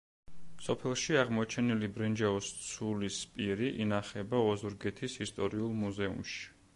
სოფელში 0.67 1.17
აღმოჩენილი 1.23 1.89
ბრინჯაოს 1.97 2.49
ცულის 2.69 3.19
პირი 3.35 3.69
ინახება 3.85 4.41
ოზურგეთის 4.55 5.19
ისტორიულ 5.27 5.77
მუზეუმში. 5.83 6.45